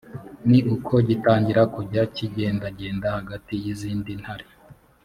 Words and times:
ni 0.49 0.59
uko 0.75 0.93
gitangira 1.07 1.61
kujya 1.75 2.01
kigendagenda 2.15 3.07
hagati 3.17 3.53
y’izindi 3.63 4.11
ntare 4.23 4.45